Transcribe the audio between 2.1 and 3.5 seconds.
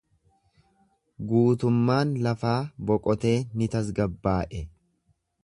lafaa boqotee